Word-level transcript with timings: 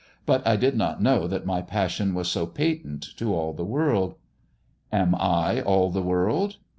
But 0.25 0.41
I 0.47 0.55
did 0.55 0.75
not 0.75 0.99
know 0.99 1.27
that 1.27 1.45
my 1.45 1.61
passion 1.61 2.15
was 2.15 2.27
so 2.27 2.47
patent 2.47 3.05
to 3.17 3.35
all 3.35 3.53
the 3.53 3.63
world."" 3.63 4.15
Am 4.91 5.13
I 5.13 5.61
all 5.61 5.91
the 5.91 6.01
world 6.01 6.57